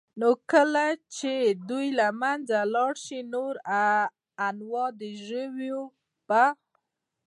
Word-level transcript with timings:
نو 0.19 0.29
كله 0.51 0.85
چي 1.15 1.33
دوى 1.69 1.87
له 1.99 2.07
منځه 2.21 2.57
ولاړ 2.63 2.91
شي 3.05 3.19
نور 3.33 3.53
انواع 4.47 4.89
د 4.99 5.01
ژوو 5.25 5.81
به 6.27 6.43